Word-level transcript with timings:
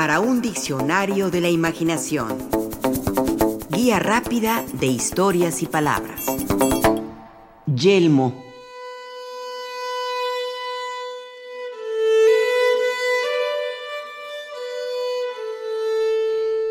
para 0.00 0.18
un 0.18 0.40
diccionario 0.40 1.30
de 1.30 1.42
la 1.42 1.50
imaginación. 1.50 2.38
Guía 3.68 3.98
rápida 3.98 4.64
de 4.72 4.86
historias 4.86 5.60
y 5.60 5.66
palabras. 5.66 6.24
Yelmo. 7.66 8.42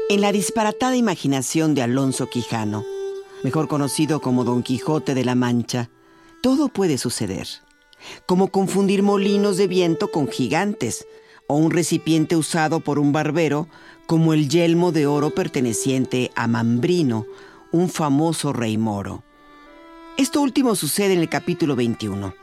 En 0.09 0.21
la 0.21 0.31
disparatada 0.31 0.95
imaginación 0.95 1.75
de 1.75 1.83
Alonso 1.83 2.31
Quijano, 2.31 2.83
mejor 3.43 3.67
conocido 3.67 4.21
como 4.21 4.43
Don 4.43 4.63
Quijote 4.63 5.13
de 5.13 5.23
la 5.23 5.35
Mancha, 5.35 5.91
todo 6.41 6.67
puede 6.67 6.97
suceder, 6.97 7.47
como 8.25 8.47
confundir 8.47 9.03
molinos 9.03 9.57
de 9.57 9.67
viento 9.67 10.09
con 10.09 10.27
gigantes, 10.29 11.05
o 11.49 11.55
un 11.55 11.71
recipiente 11.71 12.35
usado 12.35 12.79
por 12.79 12.99
un 12.99 13.11
barbero 13.11 13.67
como 14.05 14.33
el 14.33 14.47
yelmo 14.47 14.91
de 14.91 15.07
oro 15.07 15.31
perteneciente 15.31 16.31
a 16.35 16.47
Mambrino, 16.47 17.25
un 17.71 17.89
famoso 17.89 18.53
rey 18.53 18.77
moro. 18.77 19.23
Esto 20.15 20.41
último 20.41 20.75
sucede 20.75 21.13
en 21.13 21.19
el 21.19 21.27
capítulo 21.27 21.75
21, 21.75 22.35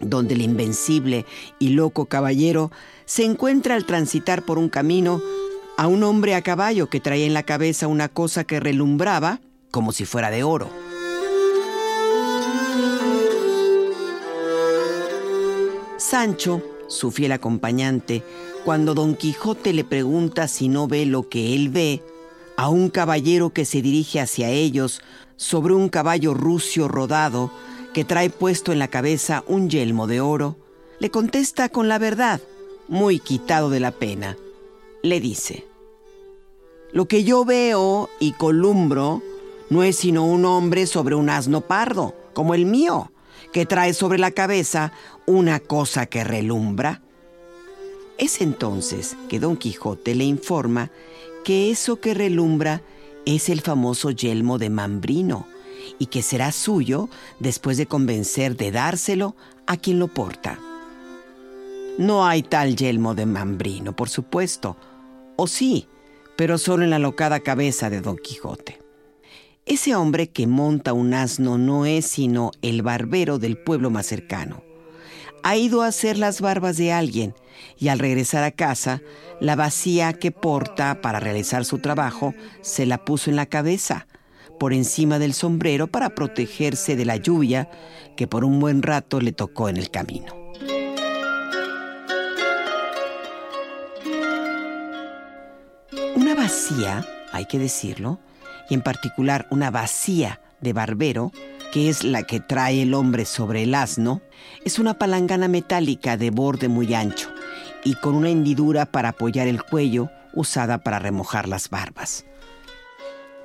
donde 0.00 0.34
el 0.34 0.42
invencible 0.42 1.24
y 1.58 1.70
loco 1.70 2.04
caballero 2.04 2.70
se 3.06 3.24
encuentra 3.24 3.74
al 3.74 3.86
transitar 3.86 4.44
por 4.44 4.58
un 4.58 4.68
camino 4.68 5.22
a 5.78 5.86
un 5.86 6.02
hombre 6.02 6.34
a 6.34 6.42
caballo 6.42 6.90
que 6.90 7.00
traía 7.00 7.24
en 7.24 7.34
la 7.34 7.44
cabeza 7.44 7.86
una 7.86 8.10
cosa 8.10 8.44
que 8.44 8.60
relumbraba 8.60 9.40
como 9.70 9.92
si 9.92 10.04
fuera 10.04 10.30
de 10.30 10.42
oro. 10.42 10.68
Sancho 15.96 16.77
su 16.88 17.10
fiel 17.10 17.32
acompañante, 17.32 18.24
cuando 18.64 18.94
Don 18.94 19.14
Quijote 19.14 19.72
le 19.72 19.84
pregunta 19.84 20.48
si 20.48 20.68
no 20.68 20.88
ve 20.88 21.06
lo 21.06 21.28
que 21.28 21.54
él 21.54 21.68
ve, 21.68 22.02
a 22.56 22.68
un 22.68 22.88
caballero 22.90 23.50
que 23.50 23.64
se 23.64 23.82
dirige 23.82 24.20
hacia 24.20 24.50
ellos 24.50 25.00
sobre 25.36 25.74
un 25.74 25.88
caballo 25.88 26.34
rucio 26.34 26.88
rodado 26.88 27.52
que 27.94 28.04
trae 28.04 28.30
puesto 28.30 28.72
en 28.72 28.80
la 28.80 28.88
cabeza 28.88 29.44
un 29.46 29.70
yelmo 29.70 30.06
de 30.06 30.20
oro, 30.20 30.56
le 30.98 31.10
contesta 31.10 31.68
con 31.68 31.88
la 31.88 31.98
verdad, 31.98 32.40
muy 32.88 33.20
quitado 33.20 33.70
de 33.70 33.80
la 33.80 33.92
pena. 33.92 34.36
Le 35.02 35.20
dice, 35.20 35.66
Lo 36.90 37.06
que 37.06 37.22
yo 37.22 37.44
veo 37.44 38.08
y 38.18 38.32
columbro 38.32 39.22
no 39.70 39.84
es 39.84 39.96
sino 39.96 40.24
un 40.24 40.44
hombre 40.44 40.86
sobre 40.86 41.14
un 41.14 41.30
asno 41.30 41.60
pardo, 41.60 42.14
como 42.32 42.54
el 42.54 42.66
mío 42.66 43.12
que 43.52 43.66
trae 43.66 43.94
sobre 43.94 44.18
la 44.18 44.30
cabeza 44.30 44.92
una 45.26 45.60
cosa 45.60 46.06
que 46.06 46.24
relumbra? 46.24 47.02
Es 48.18 48.40
entonces 48.40 49.16
que 49.28 49.38
Don 49.38 49.56
Quijote 49.56 50.14
le 50.14 50.24
informa 50.24 50.90
que 51.44 51.70
eso 51.70 52.00
que 52.00 52.14
relumbra 52.14 52.82
es 53.26 53.48
el 53.48 53.60
famoso 53.60 54.10
yelmo 54.10 54.58
de 54.58 54.70
Mambrino 54.70 55.46
y 55.98 56.06
que 56.06 56.22
será 56.22 56.52
suyo 56.52 57.08
después 57.38 57.76
de 57.76 57.86
convencer 57.86 58.56
de 58.56 58.72
dárselo 58.72 59.36
a 59.66 59.76
quien 59.76 59.98
lo 59.98 60.08
porta. 60.08 60.58
No 61.98 62.26
hay 62.26 62.42
tal 62.42 62.76
yelmo 62.76 63.14
de 63.14 63.26
Mambrino, 63.26 63.94
por 63.94 64.08
supuesto, 64.08 64.76
o 65.36 65.46
sí, 65.46 65.88
pero 66.36 66.58
solo 66.58 66.84
en 66.84 66.90
la 66.90 66.98
locada 66.98 67.40
cabeza 67.40 67.90
de 67.90 68.00
Don 68.00 68.16
Quijote. 68.16 68.87
Ese 69.68 69.94
hombre 69.94 70.30
que 70.30 70.46
monta 70.46 70.94
un 70.94 71.12
asno 71.12 71.58
no 71.58 71.84
es 71.84 72.06
sino 72.06 72.52
el 72.62 72.80
barbero 72.80 73.38
del 73.38 73.58
pueblo 73.58 73.90
más 73.90 74.06
cercano. 74.06 74.62
Ha 75.42 75.58
ido 75.58 75.82
a 75.82 75.88
hacer 75.88 76.16
las 76.16 76.40
barbas 76.40 76.78
de 76.78 76.90
alguien 76.90 77.34
y 77.78 77.88
al 77.88 77.98
regresar 77.98 78.44
a 78.44 78.50
casa, 78.50 79.02
la 79.40 79.56
vacía 79.56 80.14
que 80.14 80.32
porta 80.32 81.02
para 81.02 81.20
realizar 81.20 81.66
su 81.66 81.80
trabajo 81.80 82.34
se 82.62 82.86
la 82.86 83.04
puso 83.04 83.28
en 83.28 83.36
la 83.36 83.44
cabeza, 83.44 84.06
por 84.58 84.72
encima 84.72 85.18
del 85.18 85.34
sombrero 85.34 85.86
para 85.86 86.14
protegerse 86.14 86.96
de 86.96 87.04
la 87.04 87.16
lluvia 87.16 87.70
que 88.16 88.26
por 88.26 88.46
un 88.46 88.60
buen 88.60 88.80
rato 88.80 89.20
le 89.20 89.32
tocó 89.32 89.68
en 89.68 89.76
el 89.76 89.90
camino. 89.90 90.34
Una 96.16 96.34
vacía, 96.34 97.06
hay 97.32 97.44
que 97.44 97.58
decirlo, 97.58 98.18
y 98.68 98.74
en 98.74 98.82
particular 98.82 99.46
una 99.50 99.70
vacía 99.70 100.40
de 100.60 100.72
barbero, 100.72 101.32
que 101.72 101.88
es 101.88 102.04
la 102.04 102.22
que 102.22 102.40
trae 102.40 102.82
el 102.82 102.94
hombre 102.94 103.24
sobre 103.24 103.62
el 103.62 103.74
asno, 103.74 104.22
es 104.64 104.78
una 104.78 104.94
palangana 104.94 105.48
metálica 105.48 106.16
de 106.16 106.30
borde 106.30 106.68
muy 106.68 106.94
ancho 106.94 107.30
y 107.84 107.94
con 107.94 108.14
una 108.14 108.30
hendidura 108.30 108.86
para 108.86 109.10
apoyar 109.10 109.48
el 109.48 109.62
cuello 109.62 110.10
usada 110.34 110.78
para 110.78 110.98
remojar 110.98 111.48
las 111.48 111.70
barbas. 111.70 112.24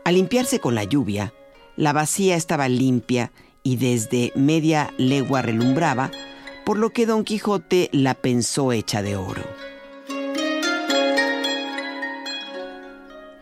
Al 0.05 0.15
limpiarse 0.15 0.59
con 0.59 0.75
la 0.75 0.83
lluvia, 0.83 1.33
la 1.75 1.93
vacía 1.93 2.35
estaba 2.35 2.67
limpia 2.67 3.31
y 3.63 3.77
desde 3.77 4.31
media 4.35 4.93
legua 4.97 5.41
relumbraba, 5.41 6.11
por 6.65 6.77
lo 6.77 6.91
que 6.91 7.05
Don 7.05 7.23
Quijote 7.23 7.89
la 7.91 8.13
pensó 8.13 8.71
hecha 8.71 9.01
de 9.01 9.15
oro. 9.15 9.43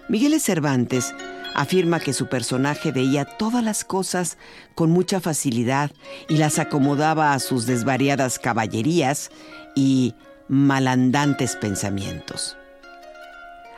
Miguel 0.08 0.40
Cervantes 0.40 1.13
afirma 1.56 2.00
que 2.00 2.13
su 2.13 2.28
personaje 2.28 2.91
veía 2.91 3.25
todas 3.25 3.63
las 3.63 3.84
cosas 3.84 4.38
con 4.75 4.91
mucha 4.91 5.19
facilidad 5.19 5.91
y 6.29 6.38
las 6.38 6.59
acomodaba 6.59 7.34
a 7.34 7.39
sus 7.39 7.66
desvariadas 7.66 8.39
caballerías 8.39 9.31
y 9.75 10.16
malandantes 10.47 11.56
pensamientos. 11.56 12.57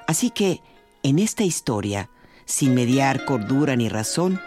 Así 0.08 0.30
que, 0.30 0.62
en 1.04 1.20
esta 1.20 1.44
historia, 1.44 2.10
sin 2.46 2.74
mediar 2.74 3.26
cordura 3.26 3.76
ni 3.76 3.90
razón, 3.90 4.40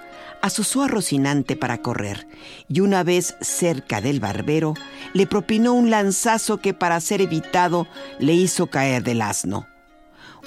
asusó 0.42 0.82
a 0.82 0.88
Rocinante 0.88 1.56
para 1.56 1.78
correr 1.78 2.28
y 2.68 2.80
una 2.80 3.02
vez 3.02 3.36
cerca 3.40 4.00
del 4.00 4.20
barbero 4.20 4.74
le 5.12 5.26
propinó 5.26 5.72
un 5.72 5.90
lanzazo 5.90 6.58
que 6.58 6.74
para 6.74 7.00
ser 7.00 7.20
evitado 7.20 7.86
le 8.18 8.34
hizo 8.34 8.68
caer 8.68 9.02
del 9.02 9.22
asno. 9.22 9.66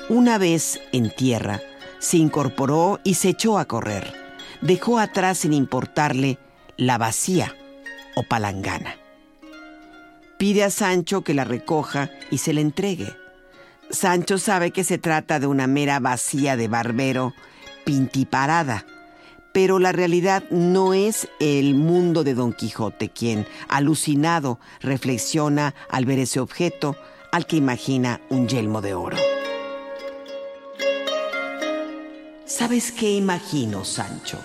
Una 0.07 0.37
vez 0.37 0.79
en 0.91 1.13
tierra, 1.13 1.61
se 1.99 2.17
incorporó 2.17 2.99
y 3.03 3.15
se 3.15 3.29
echó 3.29 3.59
a 3.59 3.65
correr. 3.65 4.13
Dejó 4.61 4.99
atrás 4.99 5.39
sin 5.39 5.53
importarle 5.53 6.39
la 6.77 6.97
vacía 6.97 7.55
o 8.15 8.23
palangana. 8.23 8.95
Pide 10.37 10.63
a 10.63 10.69
Sancho 10.69 11.21
que 11.23 11.33
la 11.33 11.43
recoja 11.43 12.09
y 12.31 12.37
se 12.39 12.53
la 12.53 12.61
entregue. 12.61 13.13
Sancho 13.89 14.37
sabe 14.37 14.71
que 14.71 14.83
se 14.83 14.97
trata 14.97 15.39
de 15.39 15.47
una 15.47 15.67
mera 15.67 15.99
vacía 15.99 16.55
de 16.55 16.67
barbero 16.67 17.33
pintiparada, 17.83 18.85
pero 19.51 19.79
la 19.79 19.91
realidad 19.91 20.43
no 20.51 20.93
es 20.93 21.27
el 21.39 21.73
mundo 21.75 22.23
de 22.23 22.35
Don 22.35 22.53
Quijote, 22.53 23.09
quien, 23.09 23.47
alucinado, 23.67 24.59
reflexiona 24.79 25.73
al 25.89 26.05
ver 26.05 26.19
ese 26.19 26.39
objeto 26.39 26.95
al 27.31 27.45
que 27.45 27.57
imagina 27.57 28.21
un 28.29 28.47
yelmo 28.47 28.81
de 28.81 28.93
oro. 28.93 29.17
¿Sabes 32.59 32.91
qué 32.91 33.13
imagino, 33.13 33.85
Sancho? 33.85 34.37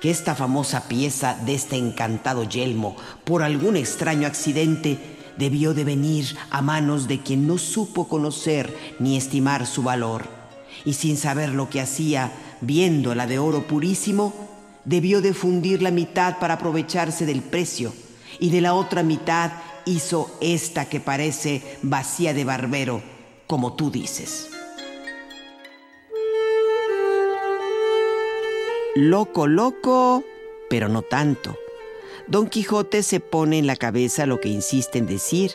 Que 0.00 0.10
esta 0.10 0.36
famosa 0.36 0.86
pieza 0.86 1.36
de 1.44 1.56
este 1.56 1.74
encantado 1.74 2.44
yelmo, 2.44 2.94
por 3.24 3.42
algún 3.42 3.76
extraño 3.76 4.28
accidente, 4.28 4.96
debió 5.38 5.74
de 5.74 5.82
venir 5.82 6.36
a 6.50 6.62
manos 6.62 7.08
de 7.08 7.20
quien 7.20 7.48
no 7.48 7.58
supo 7.58 8.06
conocer 8.06 8.94
ni 9.00 9.16
estimar 9.16 9.66
su 9.66 9.82
valor, 9.82 10.28
y 10.84 10.92
sin 10.92 11.16
saber 11.16 11.48
lo 11.48 11.68
que 11.68 11.80
hacía, 11.80 12.30
viéndola 12.60 13.26
de 13.26 13.40
oro 13.40 13.66
purísimo, 13.66 14.32
debió 14.84 15.20
de 15.20 15.34
fundir 15.34 15.82
la 15.82 15.90
mitad 15.90 16.38
para 16.38 16.54
aprovecharse 16.54 17.26
del 17.26 17.42
precio, 17.42 17.92
y 18.38 18.50
de 18.50 18.60
la 18.60 18.74
otra 18.74 19.02
mitad 19.02 19.50
hizo 19.84 20.30
esta 20.40 20.88
que 20.88 21.00
parece 21.00 21.64
vacía 21.82 22.34
de 22.34 22.44
barbero, 22.44 23.02
como 23.48 23.72
tú 23.72 23.90
dices. 23.90 24.48
Loco, 29.00 29.46
loco, 29.46 30.24
pero 30.68 30.88
no 30.88 31.02
tanto. 31.02 31.56
Don 32.26 32.48
Quijote 32.48 33.04
se 33.04 33.20
pone 33.20 33.60
en 33.60 33.68
la 33.68 33.76
cabeza 33.76 34.26
lo 34.26 34.40
que 34.40 34.48
insiste 34.48 34.98
en 34.98 35.06
decir, 35.06 35.52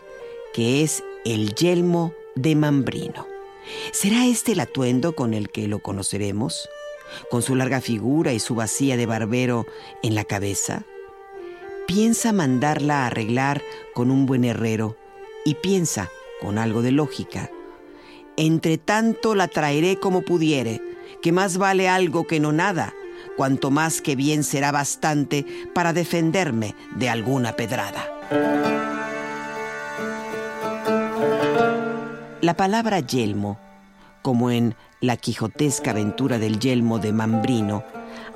que 0.54 0.81
es 0.81 1.04
el 1.25 1.54
yelmo 1.54 2.13
de 2.36 2.56
Mambrino. 2.56 3.28
¿Será 3.92 4.28
este 4.28 4.54
el 4.54 4.62
atuendo 4.62 5.13
con 5.13 5.34
el 5.34 5.50
que 5.50 5.68
lo 5.68 5.80
conoceremos? 5.80 6.69
¿Con 7.30 7.42
su 7.42 7.57
larga 7.57 7.81
figura 7.81 8.31
y 8.31 8.40
su 8.40 8.56
vacía 8.56 8.95
de 8.95 9.07
barbero 9.07 9.66
en 10.04 10.16
la 10.16 10.24
cabeza? 10.24 10.86
Piensa 11.86 12.31
mandarla 12.31 13.04
a 13.04 13.07
arreglar 13.07 13.62
con 13.94 14.10
un 14.10 14.25
buen 14.25 14.46
herrero 14.46 14.96
y 15.44 15.56
piensa, 15.56 16.10
con 16.39 16.57
algo 16.57 16.81
de 16.81 16.94
lógica, 16.94 17.51
entre 18.38 18.78
tanto 18.78 19.36
la 19.36 19.50
traeré 19.50 20.00
como 20.00 20.22
pudiere, 20.22 20.81
que 21.22 21.34
más 21.34 21.57
vale 21.57 21.89
algo 21.89 22.25
que 22.25 22.39
no 22.39 22.54
nada, 22.54 22.94
cuanto 23.38 23.72
más 23.72 24.02
que 24.02 24.16
bien 24.16 24.44
será 24.44 24.72
bastante 24.72 25.46
para 25.74 25.94
defenderme 25.94 26.76
de 26.96 27.10
alguna 27.10 27.54
pedrada. 27.56 28.08
La 32.42 32.56
palabra 32.56 33.00
yelmo 33.00 33.58
como 34.24 34.50
en 34.50 34.76
La 35.02 35.18
quijotesca 35.18 35.92
aventura 35.92 36.40
del 36.40 36.58
yelmo 36.58 36.98
de 36.98 37.14
Mambrino, 37.14 37.84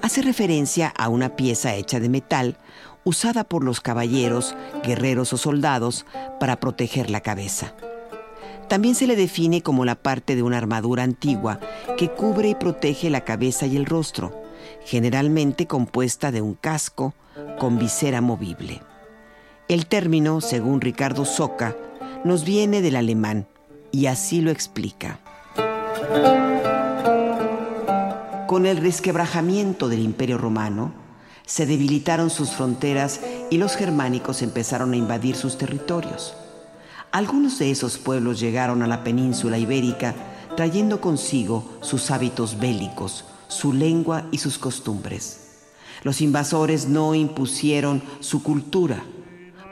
hace 0.04 0.22
referencia 0.22 0.94
a 0.96 1.10
una 1.10 1.36
pieza 1.36 1.74
hecha 1.74 2.00
de 2.00 2.10
metal 2.10 2.58
usada 3.06 3.46
por 3.46 3.64
los 3.64 3.80
caballeros, 3.80 4.54
guerreros 4.84 5.32
o 5.32 5.38
soldados 5.38 6.06
para 6.40 6.60
proteger 6.60 7.10
la 7.10 7.22
cabeza. 7.22 7.74
También 8.68 8.96
se 8.96 9.08
le 9.08 9.16
define 9.16 9.64
como 9.64 9.86
la 9.86 9.96
parte 9.96 10.36
de 10.36 10.44
una 10.44 10.58
armadura 10.58 11.04
antigua 11.04 11.62
que 11.98 12.10
cubre 12.10 12.50
y 12.50 12.56
protege 12.56 13.10
la 13.10 13.22
cabeza 13.22 13.66
y 13.66 13.78
el 13.78 13.86
rostro, 13.86 14.44
generalmente 14.88 15.68
compuesta 15.68 16.32
de 16.32 16.42
un 16.42 16.54
casco 16.54 17.14
con 17.60 17.78
visera 17.78 18.22
movible. 18.22 18.82
El 19.68 19.86
término, 19.86 20.40
según 20.40 20.80
Ricardo 20.80 21.26
Soca, 21.26 21.76
nos 22.24 22.46
viene 22.46 22.82
del 22.82 22.96
alemán 22.96 23.48
y 23.92 24.06
así 24.06 24.40
lo 24.40 24.50
explica. 24.50 25.20
Con 28.48 28.66
el 28.66 28.78
resquebrajamiento 28.78 29.90
del 29.90 30.00
Imperio 30.00 30.38
Romano, 30.38 30.94
se 31.46 31.66
debilitaron 31.66 32.30
sus 32.30 32.52
fronteras 32.52 33.20
y 33.52 33.58
los 33.58 33.76
germánicos 33.76 34.42
empezaron 34.42 34.94
a 34.94 34.98
invadir 34.98 35.36
sus 35.36 35.58
territorios. 35.58 36.34
Algunos 37.12 37.60
de 37.60 37.72
esos 37.72 37.98
pueblos 37.98 38.40
llegaron 38.40 38.82
a 38.84 38.88
la 38.88 39.04
península 39.04 39.58
ibérica 39.58 40.16
trayendo 40.56 41.02
consigo 41.02 41.78
sus 41.82 42.10
hábitos 42.10 42.58
bélicos, 42.58 43.26
su 43.48 43.74
lengua 43.74 44.28
y 44.32 44.38
sus 44.38 44.58
costumbres. 44.58 45.42
Los 46.04 46.22
invasores 46.22 46.88
no 46.88 47.16
impusieron 47.16 48.02
su 48.20 48.44
cultura, 48.44 49.04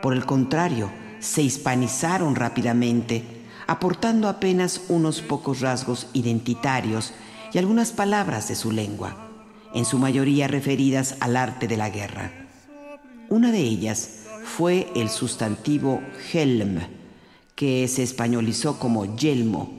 por 0.06 0.13
el 0.13 0.25
contrario, 0.25 0.92
se 1.19 1.42
hispanizaron 1.42 2.36
rápidamente, 2.36 3.24
aportando 3.66 4.30
apenas 4.30 4.81
unos 4.89 5.22
pocos 5.22 5.62
rasgos 5.62 6.06
identitarios 6.13 7.12
y 7.51 7.57
algunas 7.57 7.92
palabras 7.92 8.48
de 8.48 8.56
su 8.56 8.72
lengua, 8.72 9.31
en 9.74 9.83
su 9.83 9.98
mayoría 9.98 10.48
referidas 10.48 11.16
al 11.22 11.36
arte 11.36 11.68
de 11.68 11.77
la 11.77 11.89
guerra. 11.89 12.31
Una 13.30 13.51
de 13.51 13.62
ellas 13.62 14.25
fue 14.44 14.92
el 14.95 15.10
sustantivo 15.10 16.01
helm, 16.31 16.81
que 17.56 17.88
se 17.88 18.04
españolizó 18.04 18.77
como 18.77 19.16
yelmo, 19.16 19.72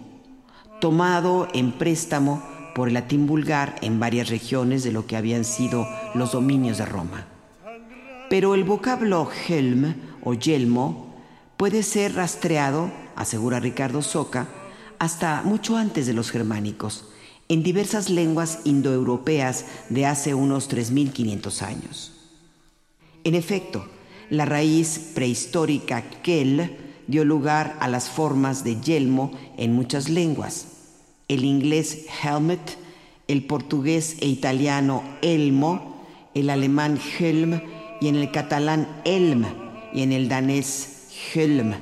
tomado 0.80 1.46
en 1.54 1.70
préstamo 1.70 2.42
por 2.76 2.88
el 2.88 2.94
latín 2.94 3.26
vulgar 3.26 3.76
en 3.80 3.98
varias 3.98 4.28
regiones 4.28 4.84
de 4.84 4.92
lo 4.92 5.06
que 5.06 5.16
habían 5.16 5.46
sido 5.46 5.88
los 6.14 6.32
dominios 6.32 6.76
de 6.76 6.84
Roma. 6.84 7.26
Pero 8.28 8.54
el 8.54 8.64
vocablo 8.64 9.30
helm 9.48 9.94
o 10.22 10.34
yelmo 10.34 11.14
puede 11.56 11.82
ser 11.82 12.16
rastreado, 12.16 12.92
asegura 13.16 13.60
Ricardo 13.60 14.02
Soca, 14.02 14.48
hasta 14.98 15.40
mucho 15.42 15.78
antes 15.78 16.06
de 16.06 16.12
los 16.12 16.30
germánicos, 16.30 17.06
en 17.48 17.62
diversas 17.62 18.10
lenguas 18.10 18.58
indoeuropeas 18.64 19.64
de 19.88 20.04
hace 20.04 20.34
unos 20.34 20.68
3.500 20.68 21.62
años. 21.62 22.12
En 23.24 23.34
efecto, 23.34 23.86
la 24.28 24.44
raíz 24.44 25.12
prehistórica 25.14 26.02
kel 26.22 26.76
dio 27.06 27.24
lugar 27.24 27.78
a 27.80 27.88
las 27.88 28.10
formas 28.10 28.64
de 28.64 28.78
yelmo 28.82 29.32
en 29.56 29.72
muchas 29.72 30.10
lenguas. 30.10 30.75
El 31.28 31.44
inglés 31.44 32.06
helmet, 32.22 32.60
el 33.26 33.44
portugués 33.44 34.16
e 34.20 34.28
italiano 34.28 35.02
elmo, 35.22 36.06
el 36.34 36.50
alemán 36.50 37.00
helm 37.18 37.60
y 38.00 38.06
en 38.06 38.14
el 38.14 38.30
catalán 38.30 39.02
elm 39.04 39.44
y 39.92 40.02
en 40.02 40.12
el 40.12 40.28
danés 40.28 41.08
helm. 41.34 41.74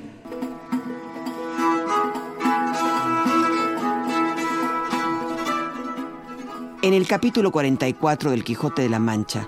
En 6.81 6.93
el 6.93 7.05
capítulo 7.05 7.51
44 7.51 8.31
del 8.31 8.43
Quijote 8.43 8.81
de 8.81 8.89
la 8.89 8.99
Mancha, 8.99 9.47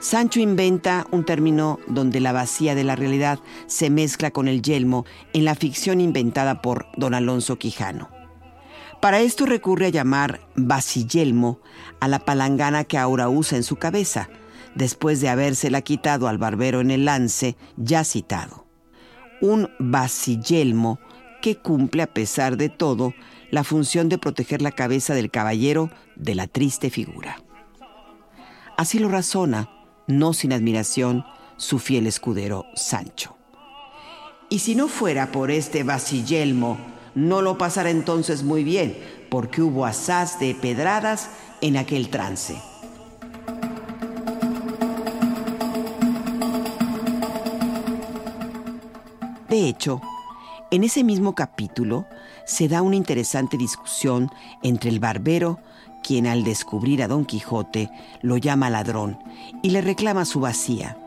Sancho 0.00 0.40
inventa 0.40 1.06
un 1.10 1.24
término 1.24 1.78
donde 1.88 2.20
la 2.20 2.32
vacía 2.32 2.74
de 2.74 2.84
la 2.84 2.96
realidad 2.96 3.38
se 3.66 3.90
mezcla 3.90 4.30
con 4.30 4.48
el 4.48 4.62
yelmo 4.62 5.04
en 5.34 5.44
la 5.44 5.54
ficción 5.54 6.00
inventada 6.00 6.62
por 6.62 6.86
don 6.96 7.12
Alonso 7.12 7.56
Quijano. 7.58 8.23
Para 9.04 9.20
esto 9.20 9.44
recurre 9.44 9.88
a 9.88 9.90
llamar 9.90 10.40
vasiyelmo 10.56 11.60
a 12.00 12.08
la 12.08 12.20
palangana 12.20 12.84
que 12.84 12.96
ahora 12.96 13.28
usa 13.28 13.58
en 13.58 13.62
su 13.62 13.76
cabeza, 13.76 14.30
después 14.74 15.20
de 15.20 15.28
habérsela 15.28 15.82
quitado 15.82 16.26
al 16.26 16.38
barbero 16.38 16.80
en 16.80 16.90
el 16.90 17.04
lance 17.04 17.54
ya 17.76 18.02
citado. 18.02 18.66
Un 19.42 19.68
vasiyelmo 19.78 21.00
que 21.42 21.58
cumple 21.58 22.00
a 22.00 22.14
pesar 22.14 22.56
de 22.56 22.70
todo 22.70 23.12
la 23.50 23.62
función 23.62 24.08
de 24.08 24.16
proteger 24.16 24.62
la 24.62 24.72
cabeza 24.72 25.12
del 25.12 25.30
caballero 25.30 25.90
de 26.16 26.34
la 26.34 26.46
triste 26.46 26.88
figura. 26.88 27.42
Así 28.78 28.98
lo 28.98 29.10
razona 29.10 29.68
no 30.06 30.32
sin 30.32 30.54
admiración, 30.54 31.26
su 31.58 31.78
fiel 31.78 32.06
escudero 32.06 32.64
Sancho. 32.74 33.36
Y 34.48 34.60
si 34.60 34.74
no 34.74 34.88
fuera 34.88 35.30
por 35.30 35.50
este 35.50 35.82
vasillelmo, 35.82 36.78
no 37.14 37.42
lo 37.42 37.58
pasara 37.58 37.90
entonces 37.90 38.42
muy 38.42 38.64
bien, 38.64 38.96
porque 39.30 39.62
hubo 39.62 39.86
asaz 39.86 40.38
de 40.38 40.54
pedradas 40.54 41.30
en 41.60 41.76
aquel 41.76 42.08
trance. 42.08 42.56
De 49.48 49.68
hecho, 49.68 50.00
en 50.70 50.82
ese 50.82 51.04
mismo 51.04 51.34
capítulo 51.34 52.06
se 52.44 52.68
da 52.68 52.82
una 52.82 52.96
interesante 52.96 53.56
discusión 53.56 54.30
entre 54.62 54.90
el 54.90 54.98
barbero 54.98 55.60
quien 56.04 56.26
al 56.26 56.44
descubrir 56.44 57.02
a 57.02 57.08
Don 57.08 57.24
Quijote 57.24 57.90
lo 58.20 58.36
llama 58.36 58.70
ladrón 58.70 59.18
y 59.62 59.70
le 59.70 59.80
reclama 59.80 60.24
su 60.26 60.38
vacía, 60.38 60.98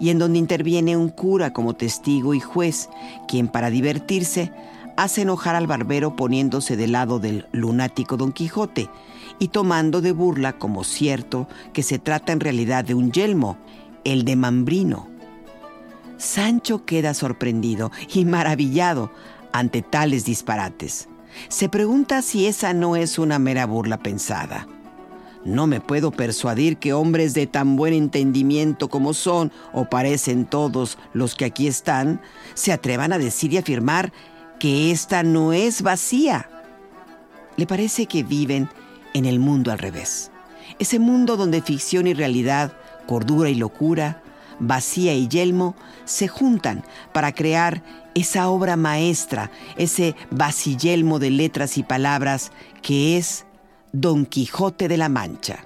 y 0.00 0.08
en 0.08 0.18
donde 0.18 0.38
interviene 0.38 0.96
un 0.96 1.10
cura 1.10 1.52
como 1.52 1.74
testigo 1.74 2.34
y 2.34 2.40
juez, 2.40 2.88
quien 3.28 3.48
para 3.48 3.70
divertirse 3.70 4.50
hace 4.96 5.22
enojar 5.22 5.54
al 5.54 5.66
barbero 5.66 6.16
poniéndose 6.16 6.76
del 6.76 6.92
lado 6.92 7.18
del 7.18 7.46
lunático 7.52 8.16
Don 8.16 8.32
Quijote 8.32 8.88
y 9.38 9.48
tomando 9.48 10.00
de 10.00 10.12
burla 10.12 10.54
como 10.54 10.84
cierto 10.84 11.48
que 11.72 11.82
se 11.82 11.98
trata 11.98 12.32
en 12.32 12.40
realidad 12.40 12.84
de 12.84 12.94
un 12.94 13.12
yelmo, 13.12 13.58
el 14.04 14.24
de 14.24 14.36
Mambrino. 14.36 15.08
Sancho 16.16 16.84
queda 16.84 17.12
sorprendido 17.12 17.92
y 18.12 18.24
maravillado 18.24 19.10
ante 19.52 19.82
tales 19.82 20.24
disparates. 20.24 21.08
Se 21.48 21.68
pregunta 21.68 22.22
si 22.22 22.46
esa 22.46 22.72
no 22.72 22.96
es 22.96 23.18
una 23.18 23.38
mera 23.38 23.66
burla 23.66 23.98
pensada. 23.98 24.66
No 25.44 25.66
me 25.66 25.80
puedo 25.80 26.10
persuadir 26.10 26.78
que 26.78 26.92
hombres 26.92 27.32
de 27.34 27.46
tan 27.46 27.76
buen 27.76 27.94
entendimiento 27.94 28.88
como 28.88 29.14
son, 29.14 29.52
o 29.72 29.84
parecen 29.84 30.44
todos 30.44 30.98
los 31.12 31.36
que 31.36 31.44
aquí 31.44 31.68
están, 31.68 32.20
se 32.54 32.72
atrevan 32.72 33.12
a 33.12 33.18
decir 33.18 33.52
y 33.52 33.58
afirmar 33.58 34.12
que 34.58 34.90
esta 34.90 35.22
no 35.22 35.52
es 35.52 35.82
vacía. 35.82 36.48
Le 37.56 37.66
parece 37.66 38.06
que 38.06 38.22
viven 38.22 38.68
en 39.14 39.24
el 39.24 39.38
mundo 39.38 39.72
al 39.72 39.78
revés. 39.78 40.30
Ese 40.78 40.98
mundo 40.98 41.36
donde 41.36 41.62
ficción 41.62 42.06
y 42.06 42.14
realidad, 42.14 42.72
cordura 43.06 43.48
y 43.48 43.54
locura, 43.54 44.22
vacía 44.58 45.14
y 45.14 45.28
yelmo 45.28 45.74
se 46.04 46.28
juntan 46.28 46.84
para 47.12 47.32
crear 47.32 47.82
esa 48.14 48.48
obra 48.48 48.76
maestra, 48.76 49.50
ese 49.76 50.16
vasillelmo 50.30 51.18
de 51.18 51.30
letras 51.30 51.78
y 51.78 51.82
palabras 51.82 52.52
que 52.82 53.16
es 53.16 53.44
Don 53.92 54.26
Quijote 54.26 54.88
de 54.88 54.96
la 54.96 55.08
Mancha. 55.08 55.65